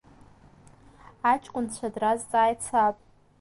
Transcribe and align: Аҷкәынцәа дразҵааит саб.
Аҷкәынцәа 1.31 1.87
дразҵааит 1.93 2.59
саб. 2.67 2.95